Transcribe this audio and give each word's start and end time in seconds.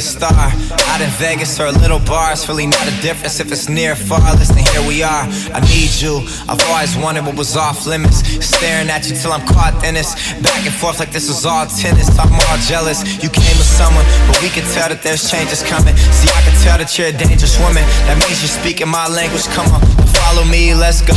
star. 0.00 0.52
Out 0.90 1.00
in 1.00 1.10
Vegas 1.18 1.58
or 1.60 1.70
little 1.72 1.98
bar, 2.00 2.32
it's 2.32 2.48
really 2.48 2.66
not 2.66 2.86
a 2.86 2.94
difference 3.02 3.40
if 3.40 3.50
it's 3.52 3.68
near 3.68 3.92
or 3.92 3.96
far. 3.96 4.20
Listen, 4.36 4.58
here 4.58 4.84
we 4.86 5.02
are. 5.02 5.24
I 5.54 5.60
need 5.70 5.92
you. 6.00 6.22
I've 6.48 6.60
always 6.68 6.96
wanted 6.96 7.24
what 7.24 7.36
was 7.36 7.56
off 7.56 7.86
limits. 7.86 8.22
Staring 8.44 8.88
at 8.90 9.08
you 9.08 9.16
till 9.16 9.32
I'm 9.32 9.46
caught 9.46 9.74
in 9.84 9.94
this. 9.94 10.14
Back 10.42 10.66
and 10.66 10.74
forth 10.74 10.98
like 11.00 11.12
this 11.12 11.28
was 11.28 11.44
all 11.46 11.66
tennis. 11.66 12.08
I'm 12.18 12.32
all 12.32 12.58
jealous. 12.66 13.02
You 13.22 13.30
came 13.30 13.56
with 13.58 13.68
someone, 13.68 14.04
but 14.26 14.40
we 14.42 14.48
can 14.48 14.64
tell 14.74 14.88
that 14.88 15.02
there's 15.02 15.30
changes 15.30 15.62
coming. 15.62 15.96
See, 15.96 16.30
I 16.30 16.40
can 16.42 16.56
tell 16.62 16.78
that 16.78 16.90
you're 16.98 17.08
a 17.08 17.16
dangerous 17.16 17.58
woman. 17.58 17.82
That 18.06 18.16
means 18.22 18.40
you're 18.42 18.56
speaking 18.60 18.88
my 18.88 19.08
language. 19.08 19.46
Come 19.54 19.66
on, 19.72 19.80
follow 20.28 20.44
me, 20.44 20.74
let's 20.74 21.00
go. 21.00 21.14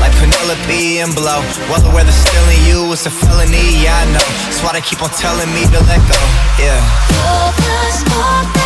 Like 0.00 0.12
Penelope 0.20 1.00
and 1.00 1.14
Blow. 1.14 1.40
Well 1.68 1.70
Whether 1.70 1.90
whether 1.94 2.12
stealing 2.12 2.62
you 2.68 2.92
is 2.92 3.06
a 3.06 3.10
felony, 3.10 3.82
yeah, 3.82 3.96
I 3.96 4.04
know. 4.12 4.26
That's 4.44 4.62
why 4.62 4.72
they 4.72 4.80
keep 4.80 5.02
on 5.02 5.10
telling 5.10 5.48
me 5.54 5.64
to 5.72 5.80
let 5.88 6.00
go. 6.08 6.18
Yeah. 6.60 8.61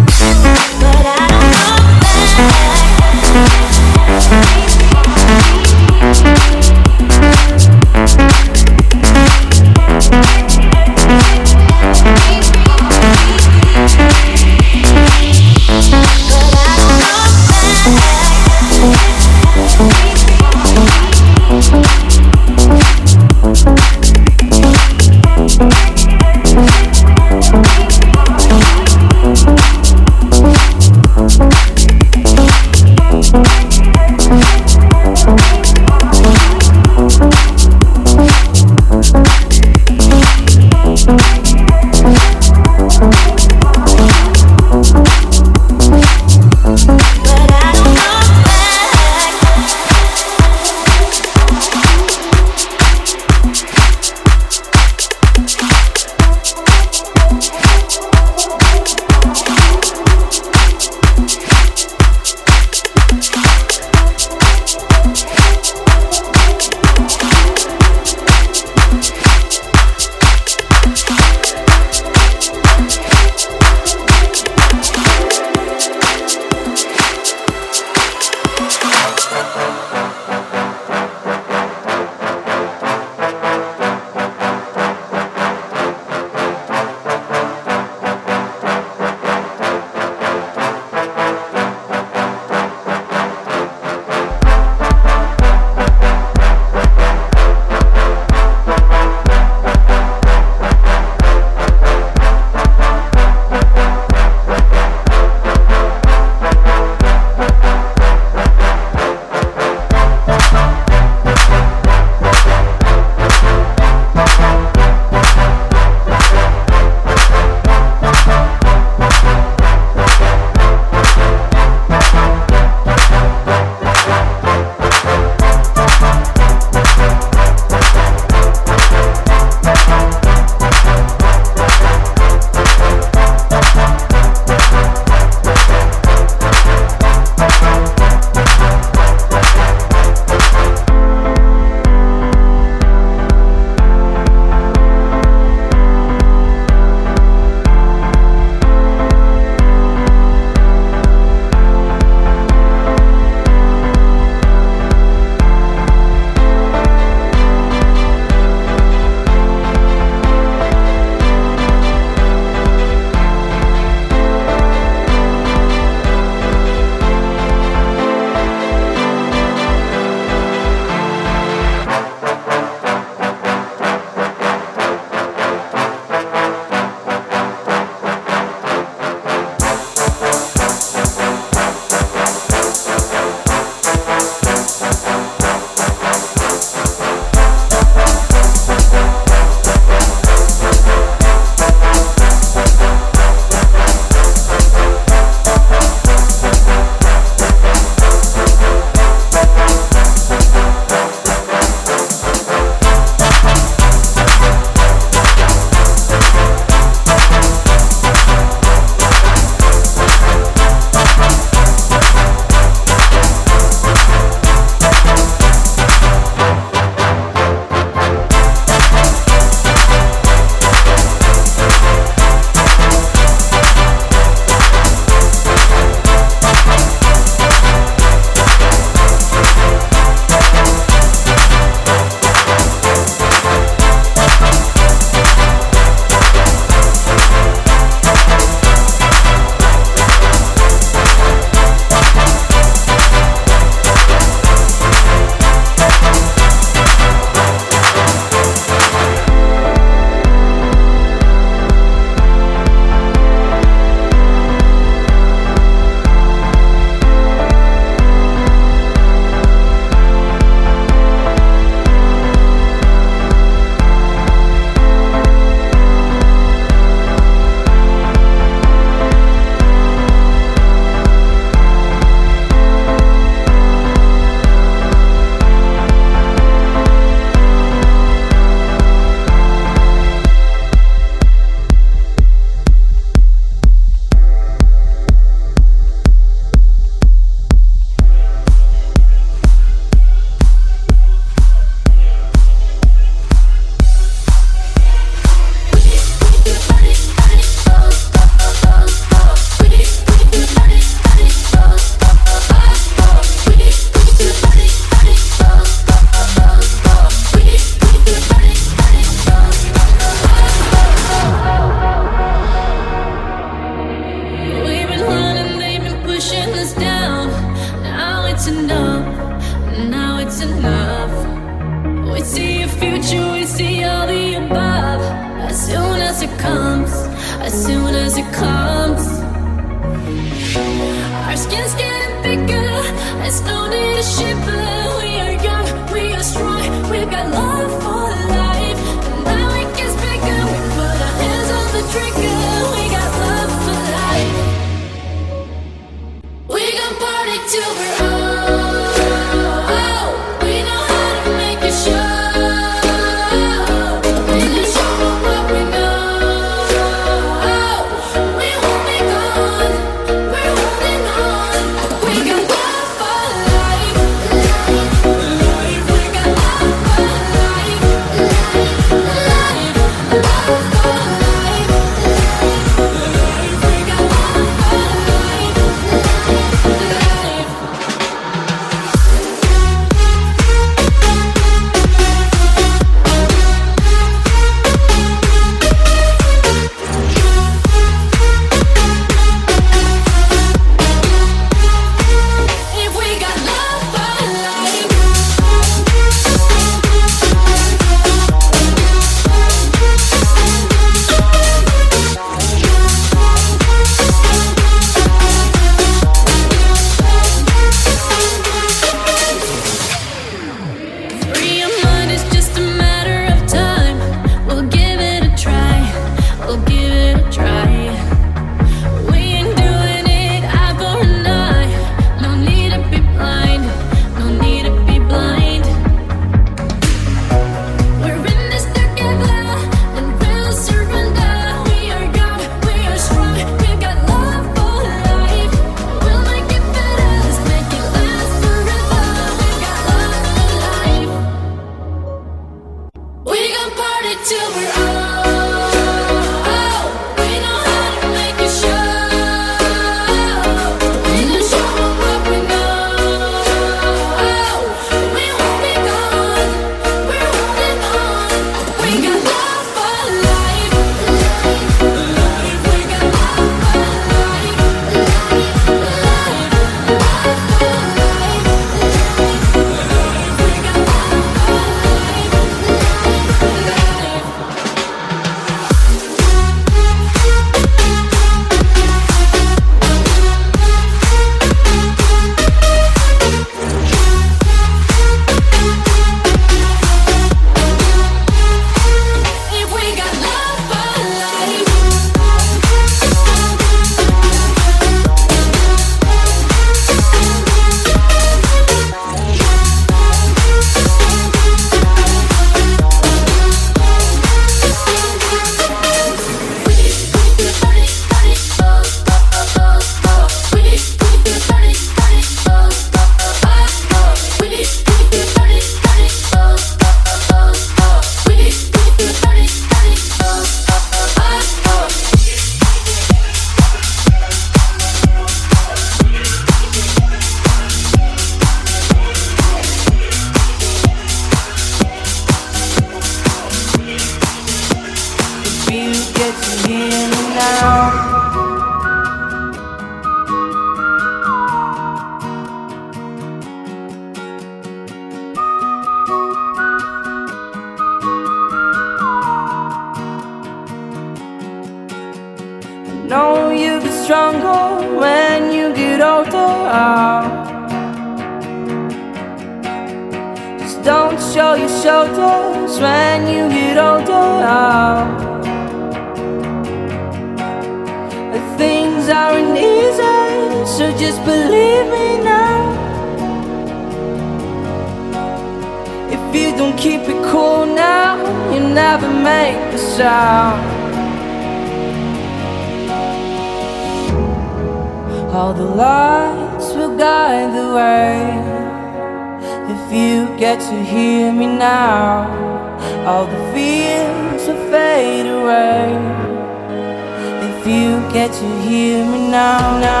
now, 599.51 599.79
now. 599.79 600.00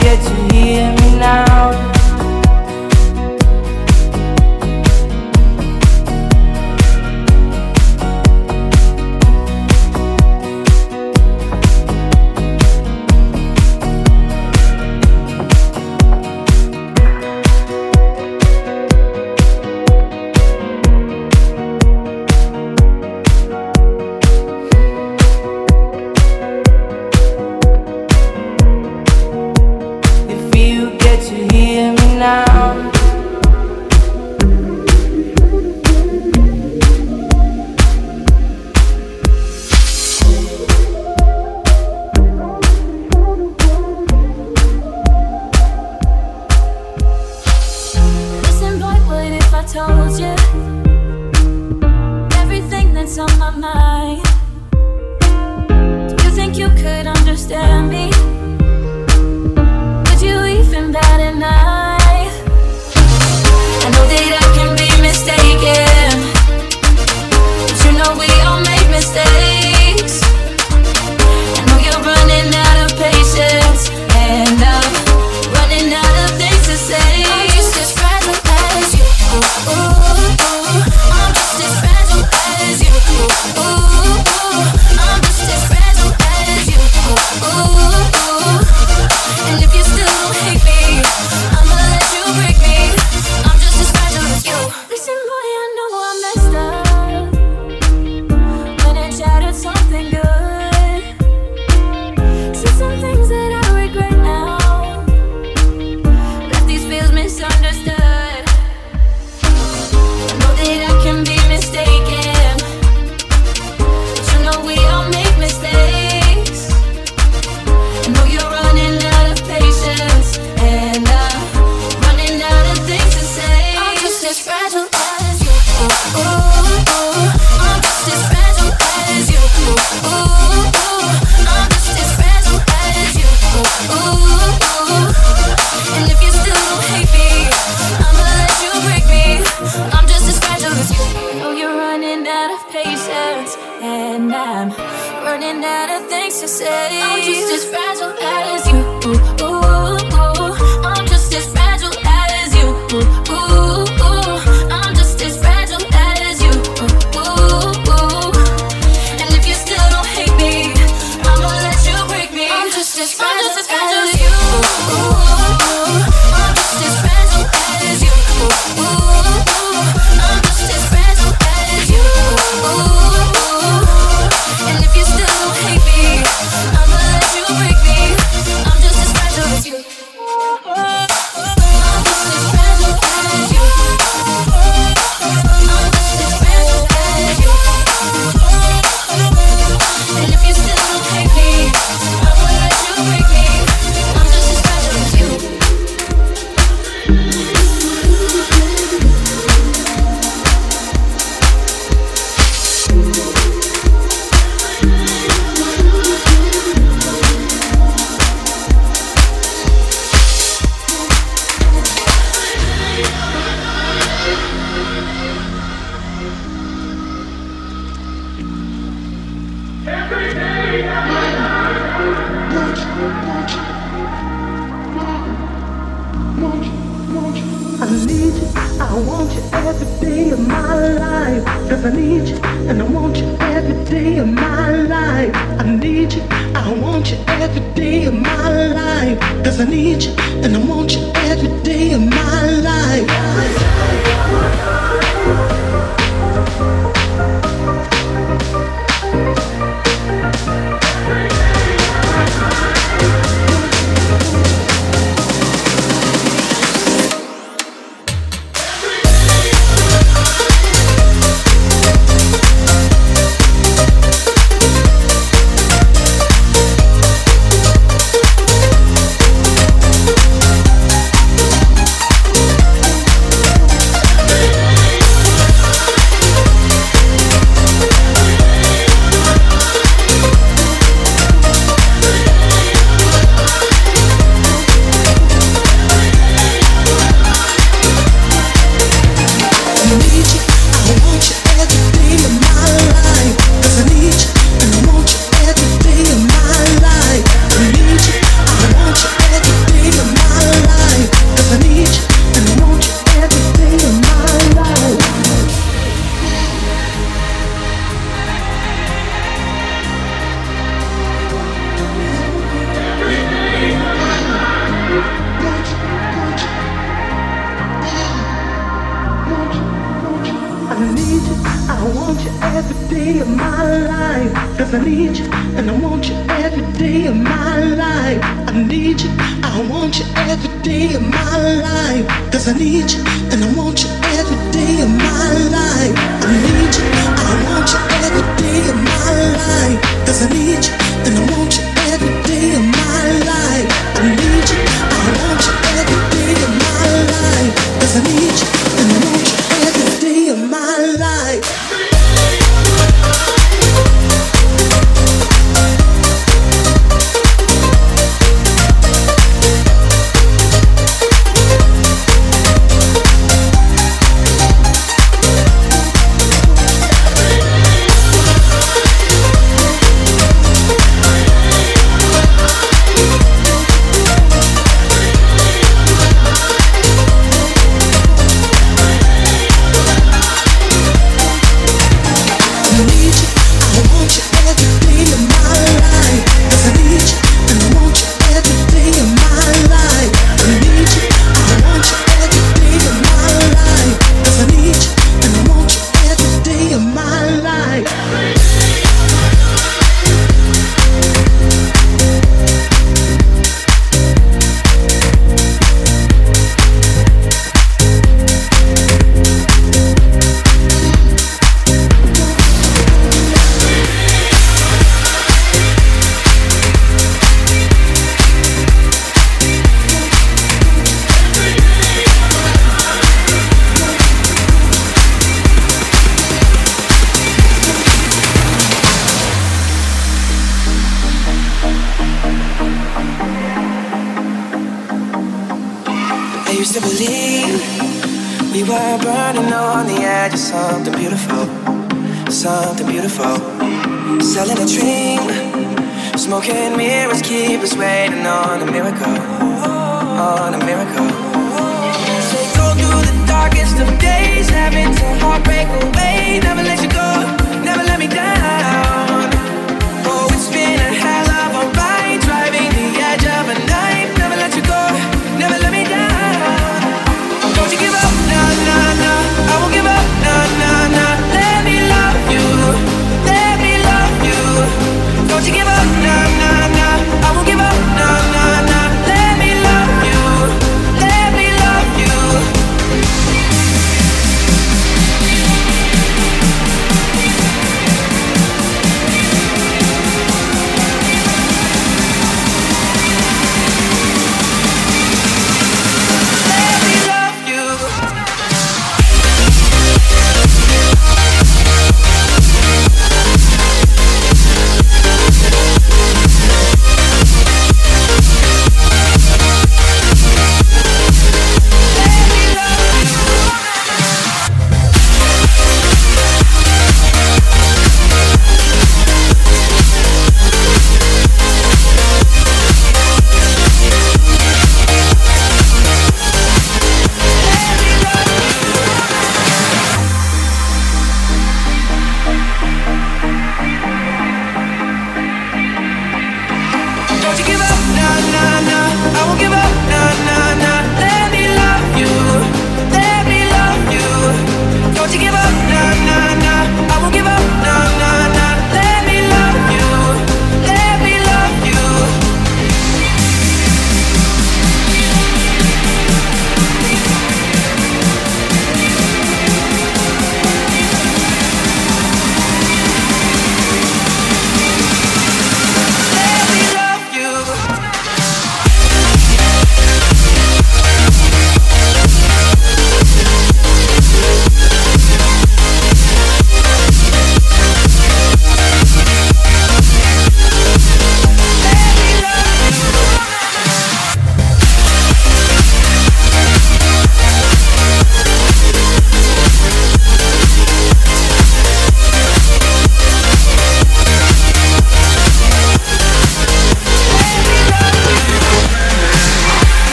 get 0.00 0.22
you 0.30 0.49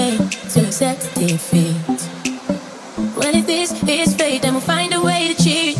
to 0.00 0.66
accept 0.66 1.14
defeat. 1.14 1.76
Well, 3.16 3.34
if 3.34 3.46
this 3.46 3.70
is 3.82 4.16
fate, 4.16 4.42
then 4.42 4.54
we'll 4.54 4.62
find 4.62 4.94
a 4.94 5.02
way 5.02 5.28
to 5.28 5.42
cheat. 5.42 5.76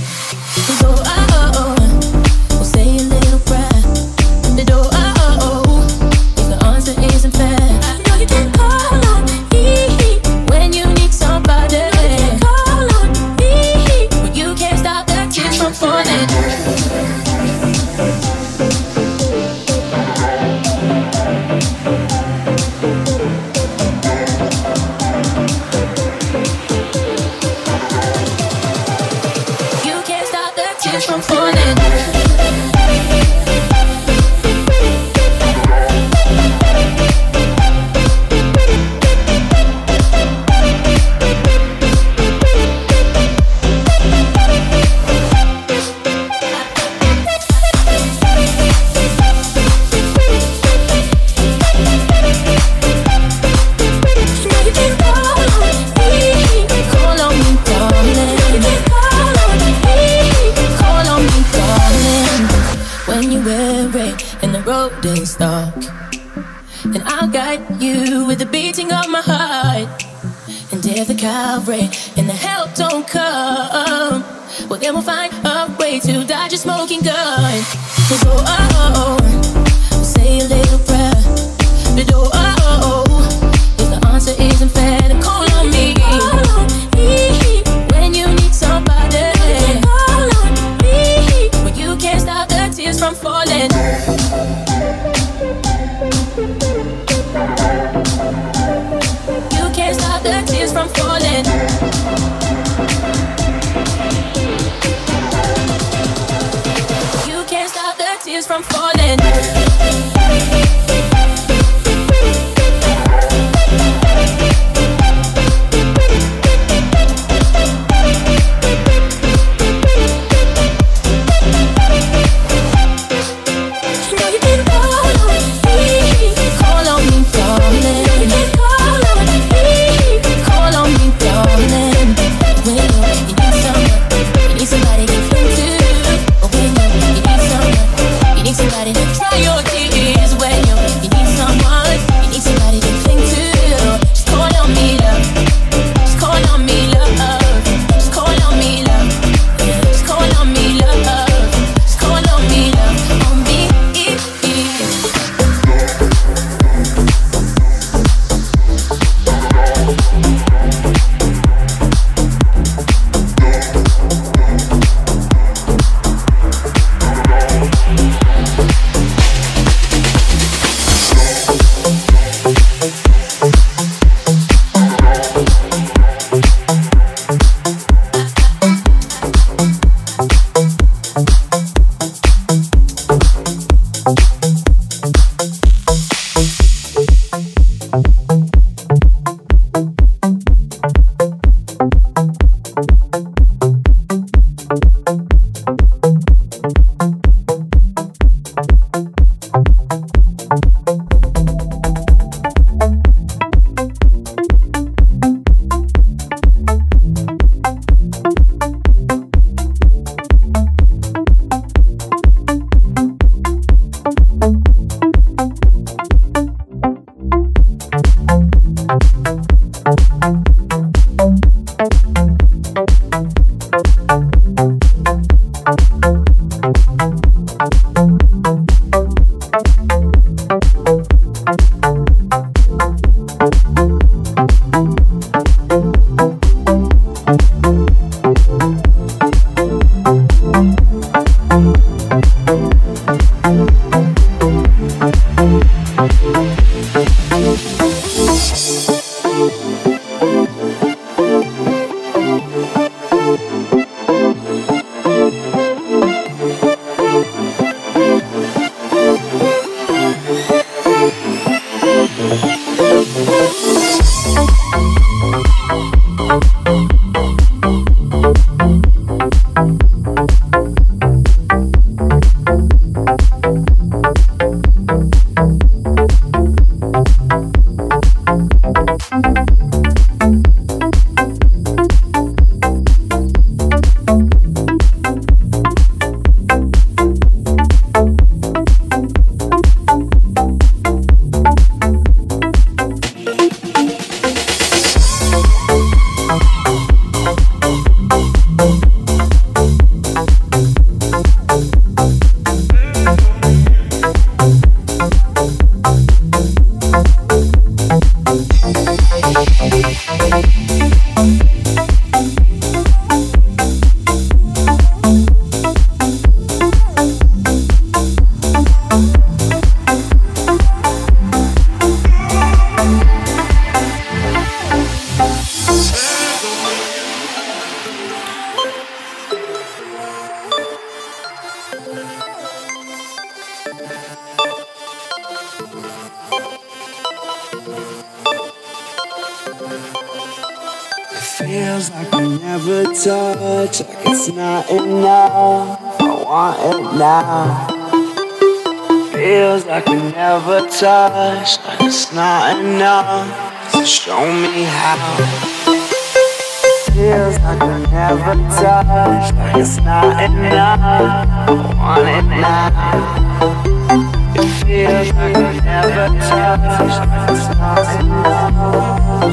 It 364.35 364.48
feels 364.64 365.12
like 365.12 365.36
I've 365.36 365.64
never 365.64 366.06
touched. 366.18 367.06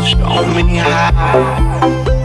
Show 0.08 0.46
me 0.54 0.78
how. 0.78 2.17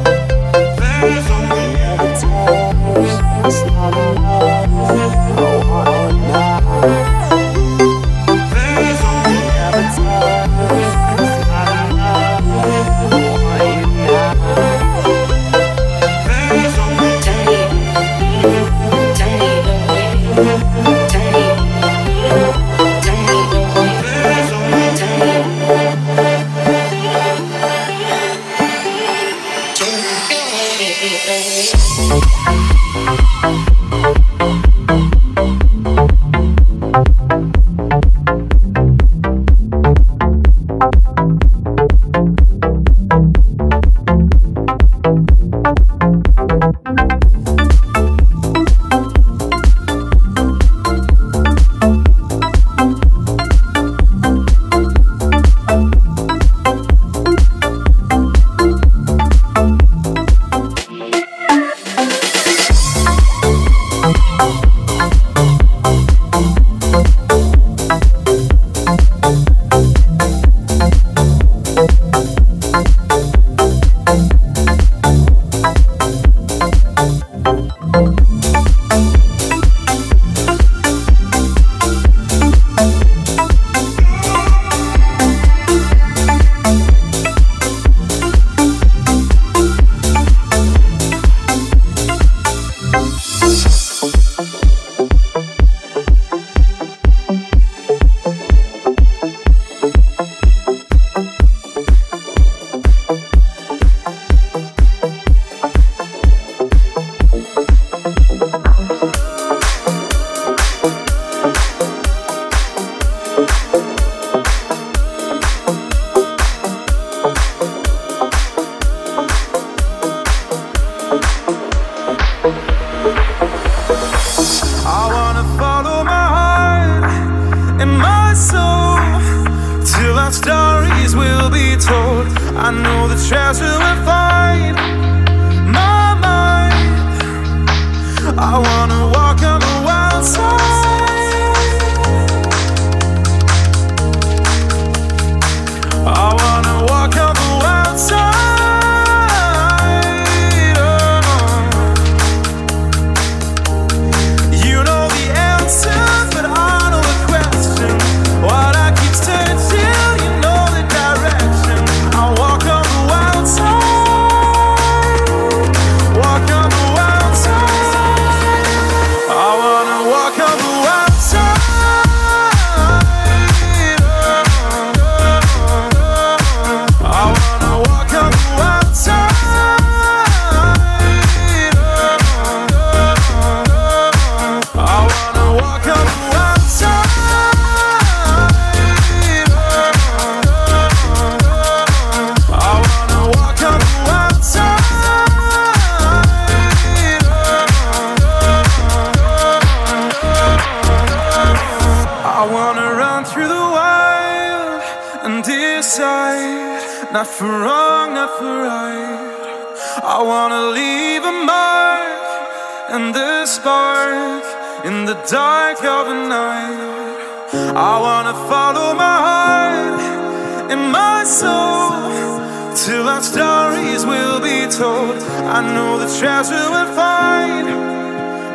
know 225.74 225.98
the 225.98 226.10
treasure 226.18 226.66
will 226.74 226.90
find 226.94 227.66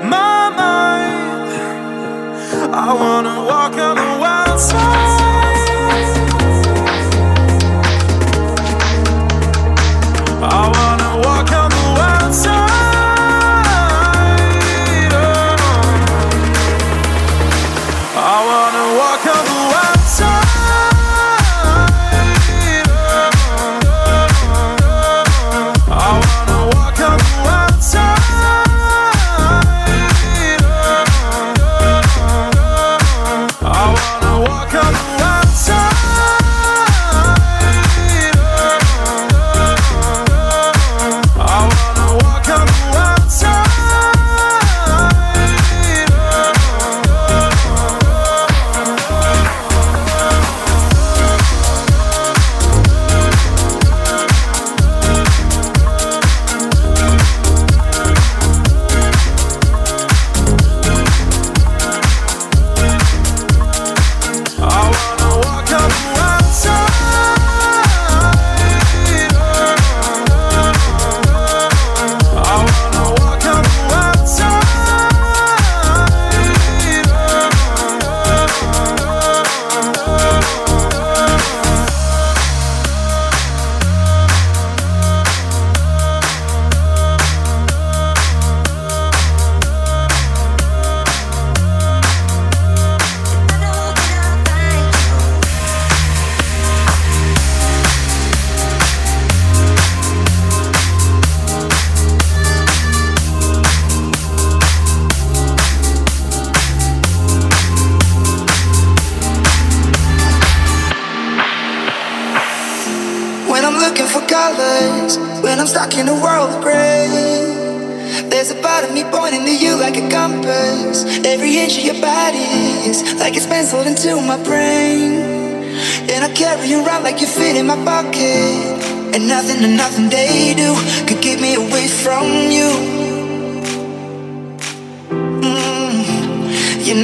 my 0.09 0.49
mind. 0.61 1.49
I 2.73 2.93
wanna. 2.93 3.36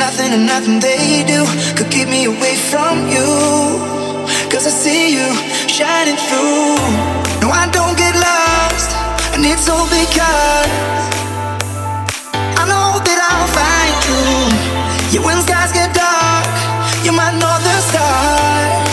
Nothing 0.07 0.33
and 0.33 0.45
nothing 0.45 0.79
they 0.81 1.23
do 1.23 1.45
could 1.77 1.89
keep 1.89 2.09
me 2.09 2.25
away 2.25 2.55
from 2.71 3.07
you. 3.07 3.29
Cause 4.51 4.65
I 4.71 4.73
see 4.83 5.03
you 5.15 5.27
shining 5.75 6.19
through. 6.27 6.75
No, 7.41 7.47
I 7.63 7.65
don't 7.77 7.95
get 8.03 8.13
lost, 8.29 8.89
and 9.33 9.41
it's 9.51 9.69
all 9.73 9.87
because 9.99 10.71
I 12.61 12.63
know 12.71 12.89
that 13.07 13.19
I'll 13.31 13.51
find 13.59 13.97
you. 14.09 14.23
Yeah, 15.13 15.25
when 15.25 15.37
skies 15.45 15.71
get 15.71 15.89
dark, 15.95 16.51
you're 17.05 17.17
my 17.23 17.31
northern 17.43 17.81
star. 17.89 18.92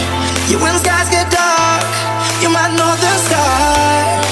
Yeah, 0.49 0.61
when 0.61 0.77
skies 0.79 1.09
get 1.09 1.29
dark, 1.31 1.83
you're 2.41 2.51
my 2.51 2.67
northern 2.75 3.19
star. 3.27 4.30